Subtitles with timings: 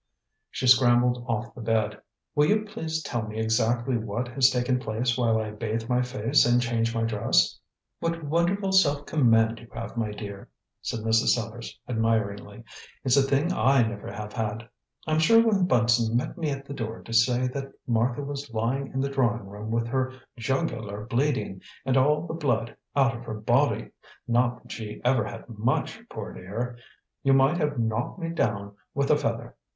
[0.49, 2.01] She scrambled off the bed.
[2.33, 6.43] "Will you please tell me exactly what has taken place while I bathe my face
[6.43, 7.59] and change my dress?"
[7.99, 10.49] "What wonderful self command you have, my dear!"
[10.81, 11.35] said Mrs.
[11.35, 12.63] Sellars admiringly;
[13.03, 14.67] "it's a thing I never have had.
[15.05, 18.91] I'm sure when Bunson met me at the door to say that Martha was lying
[18.91, 23.35] in the drawing room with her jugular bleeding and all the blood out of her
[23.39, 23.91] body
[24.27, 26.79] not that she ever had much, poor dear!
[27.21, 29.55] you might have knocked me down with a feather.